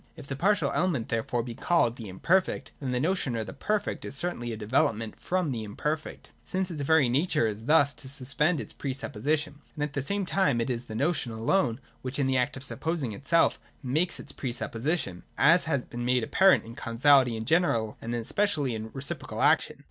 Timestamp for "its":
6.71-6.81, 8.59-8.73, 14.19-14.31